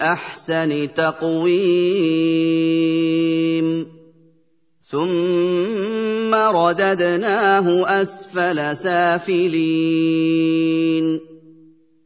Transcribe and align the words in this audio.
احسن 0.00 0.94
تقويم. 0.94 2.00
ثم 4.90 6.34
رددناه 6.34 7.86
أسفل 8.02 8.76
سافلين. 8.76 9.70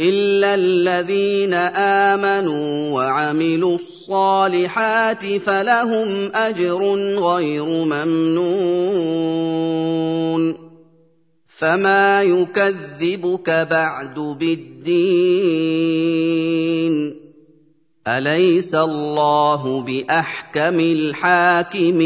إلا 0.00 0.54
الذين 0.54 1.54
آمنوا 1.54 2.90
وعملوا 2.90 3.74
الصالحات 3.74 5.36
فلهم 5.36 6.30
أجر 6.34 6.94
غير 7.18 7.64
ممنون. 7.64 9.02
فما 11.48 12.22
يكذبك 12.22 13.68
بعد 13.70 14.14
بالدين. 14.14 15.71
أليس 18.08 18.74
الله 18.74 19.80
بأحكم 19.80 20.80
الحاكمين؟ 20.80 22.02